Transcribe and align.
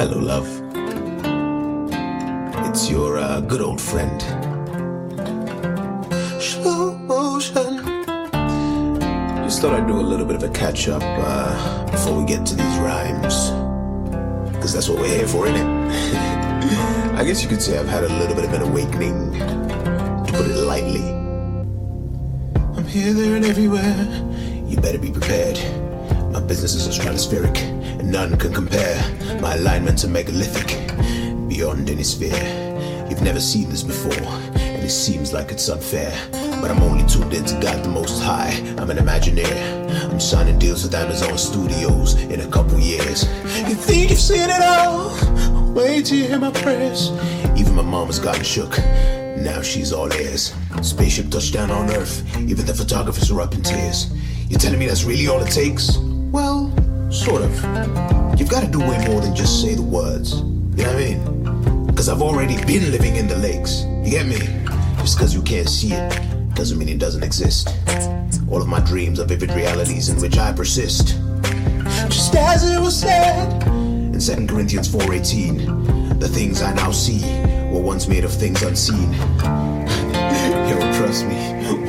Hello, 0.00 0.18
love. 0.18 0.48
It's 2.66 2.90
your 2.90 3.18
uh, 3.18 3.40
good 3.42 3.60
old 3.60 3.78
friend. 3.78 4.18
Slow 6.40 6.96
motion. 6.96 7.84
Just 9.44 9.60
thought 9.60 9.74
I'd 9.78 9.86
do 9.86 10.00
a 10.00 10.00
little 10.00 10.24
bit 10.24 10.36
of 10.36 10.42
a 10.42 10.48
catch 10.54 10.88
up 10.88 11.02
uh, 11.04 11.90
before 11.90 12.18
we 12.18 12.24
get 12.24 12.46
to 12.46 12.54
these 12.54 12.78
rhymes. 12.78 13.50
Because 14.54 14.72
that's 14.72 14.88
what 14.88 15.00
we're 15.00 15.18
here 15.18 15.28
for, 15.28 15.44
innit? 15.44 15.68
I 17.18 17.22
guess 17.22 17.42
you 17.42 17.50
could 17.50 17.60
say 17.60 17.76
I've 17.76 17.86
had 17.86 18.04
a 18.04 18.08
little 18.08 18.34
bit 18.34 18.46
of 18.46 18.54
an 18.54 18.62
awakening, 18.62 19.34
to 19.34 20.32
put 20.32 20.46
it 20.46 20.56
lightly. 20.64 21.10
I'm 22.74 22.86
here, 22.86 23.12
there, 23.12 23.36
and 23.36 23.44
everywhere. 23.44 24.06
You 24.66 24.78
better 24.80 24.98
be 24.98 25.10
prepared. 25.10 25.58
My 26.30 26.38
business 26.38 26.74
is 26.76 26.96
stratospheric, 26.96 27.56
and 27.98 28.12
none 28.12 28.38
can 28.38 28.54
compare. 28.54 28.96
My 29.40 29.56
alignments 29.56 30.04
are 30.04 30.08
megalithic, 30.08 30.68
beyond 31.48 31.90
any 31.90 32.04
sphere. 32.04 33.06
You've 33.10 33.22
never 33.22 33.40
seen 33.40 33.68
this 33.68 33.82
before, 33.82 34.12
and 34.12 34.84
it 34.84 34.90
seems 34.90 35.32
like 35.32 35.50
it's 35.50 35.68
unfair. 35.68 36.12
But 36.60 36.70
I'm 36.70 36.82
only 36.84 37.04
tuned 37.08 37.34
in 37.34 37.44
to 37.46 37.60
God 37.60 37.84
the 37.84 37.88
Most 37.88 38.22
High. 38.22 38.52
I'm 38.78 38.90
an 38.90 38.98
Imagineer. 38.98 39.90
I'm 40.08 40.20
signing 40.20 40.56
deals 40.60 40.84
with 40.84 40.94
Amazon 40.94 41.36
Studios 41.36 42.14
in 42.14 42.40
a 42.42 42.46
couple 42.46 42.78
years. 42.78 43.24
You 43.68 43.74
think 43.74 44.10
you've 44.10 44.20
seen 44.20 44.50
it 44.50 44.62
all? 44.62 45.10
Wait 45.72 46.06
till 46.06 46.18
you 46.18 46.28
hear 46.28 46.38
my 46.38 46.52
prayers. 46.52 47.10
Even 47.56 47.74
my 47.74 47.82
mom 47.82 48.06
has 48.06 48.20
gotten 48.20 48.44
shook. 48.44 48.78
Now 49.36 49.62
she's 49.62 49.92
all 49.92 50.12
ears. 50.12 50.54
Spaceship 50.80 51.28
touchdown 51.28 51.72
on 51.72 51.90
Earth. 51.90 52.22
Even 52.38 52.66
the 52.66 52.74
photographers 52.74 53.32
are 53.32 53.40
up 53.40 53.54
in 53.54 53.62
tears. 53.62 54.12
You're 54.48 54.60
telling 54.60 54.78
me 54.78 54.86
that's 54.86 55.02
really 55.02 55.26
all 55.26 55.40
it 55.40 55.50
takes? 55.50 55.98
Well, 56.32 56.70
sort 57.10 57.42
of. 57.42 57.52
You've 58.38 58.48
got 58.48 58.62
to 58.62 58.70
do 58.70 58.78
way 58.78 59.04
more 59.08 59.20
than 59.20 59.34
just 59.34 59.60
say 59.60 59.74
the 59.74 59.82
words. 59.82 60.40
You 60.76 60.84
know 60.84 60.94
what 60.94 60.96
I 60.96 61.14
mean? 61.14 61.86
Because 61.86 62.08
I've 62.08 62.22
already 62.22 62.54
been 62.64 62.92
living 62.92 63.16
in 63.16 63.26
the 63.26 63.36
lakes. 63.36 63.82
You 64.04 64.10
get 64.12 64.26
me? 64.26 64.38
Just 64.98 65.18
because 65.18 65.34
you 65.34 65.42
can't 65.42 65.68
see 65.68 65.92
it 65.92 66.54
doesn't 66.54 66.78
mean 66.78 66.88
it 66.88 67.00
doesn't 67.00 67.24
exist. 67.24 67.68
All 68.48 68.62
of 68.62 68.68
my 68.68 68.78
dreams 68.78 69.18
are 69.18 69.24
vivid 69.24 69.50
realities 69.50 70.08
in 70.08 70.20
which 70.20 70.38
I 70.38 70.52
persist. 70.52 71.18
Just 72.08 72.34
as 72.36 72.70
it 72.70 72.80
was 72.80 72.96
said 72.96 73.62
in 73.66 74.20
2 74.20 74.46
Corinthians 74.46 74.88
4:18, 74.88 76.20
the 76.20 76.28
things 76.28 76.62
I 76.62 76.72
now 76.74 76.92
see 76.92 77.22
were 77.72 77.82
once 77.82 78.06
made 78.06 78.24
of 78.24 78.32
things 78.32 78.62
unseen. 78.62 79.12
Yo, 80.70 80.78
trust 80.94 81.26
me, 81.26 81.34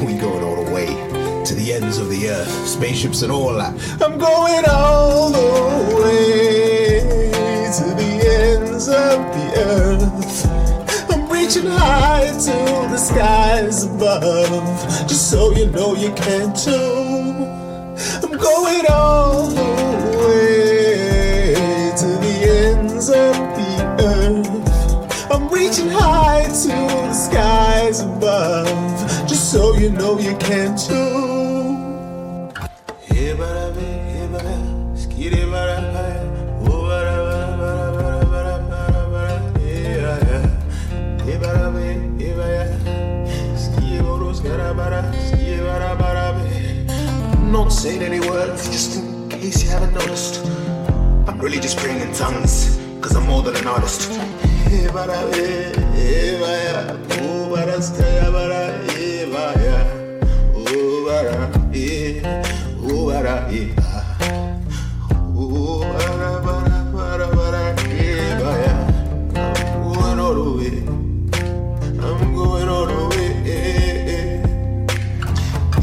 we 0.04 0.14
going 0.16 0.44
all 0.44 0.64
the 0.64 0.72
way 0.72 1.21
to 1.52 1.58
the 1.58 1.74
ends 1.74 1.98
of 1.98 2.10
the 2.10 2.30
earth, 2.30 2.68
spaceships 2.68 3.24
and 3.24 3.32
all 3.32 3.54
that. 3.54 3.74
I'm 4.02 4.18
going 4.18 4.64
all 4.70 5.32
the 5.32 5.96
way 5.98 7.00
to 7.78 7.84
the 8.02 8.12
ends 8.40 8.88
of 8.88 9.20
the 9.36 9.48
earth. 9.58 11.12
I'm 11.12 11.30
reaching 11.30 11.66
high 11.66 12.28
to 12.28 12.56
the 12.90 12.98
skies 12.98 13.84
above, 13.84 15.08
just 15.10 15.30
so 15.30 15.52
you 15.52 15.66
know 15.68 15.94
you 15.94 16.14
can 16.14 16.54
too. 16.56 17.44
I'm 18.24 18.38
going 18.38 18.86
all 18.90 19.48
the 19.48 19.72
way 20.24 21.54
to 21.98 22.08
the 22.26 22.36
ends 22.48 23.10
of 23.10 23.36
the 23.60 23.72
earth. 24.00 25.32
I'm 25.32 25.50
reaching 25.50 25.90
high 25.90 26.46
to 26.46 26.70
the 27.10 27.14
skies 27.14 28.00
above, 28.00 29.28
just 29.28 29.52
so 29.52 29.76
you 29.76 29.90
know 29.90 30.18
you 30.18 30.38
can 30.38 30.78
too. 30.78 31.31
Not 47.52 47.72
saying 47.72 48.02
any 48.02 48.20
words, 48.20 48.68
just 48.70 48.98
in 48.98 49.30
case 49.30 49.64
you 49.64 49.70
haven't 49.70 49.94
noticed. 49.94 50.44
I'm 51.28 51.40
really 51.40 51.60
just 51.60 51.78
praying 51.78 52.02
in 52.02 52.12
tongues, 52.16 52.80
cause 53.00 53.16
I'm 53.16 53.28
more 53.28 53.44
than 53.44 53.56
an 53.58 53.68
artist. 53.68 54.20
I'm 54.20 54.42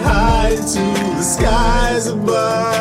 high 0.00 0.56
to 0.56 0.82
the 1.16 1.22
skies 1.22 2.06
above, 2.06 2.71